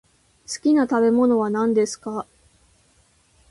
[0.51, 2.25] 好きな食べ物は何ですか？